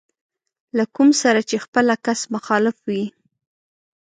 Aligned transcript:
له 0.77 0.83
کوم 0.95 1.09
سره 1.23 1.41
چې 1.49 1.55
خپله 1.65 1.93
کس 2.05 2.19
مخالف 2.35 2.77
وي. 2.89 3.03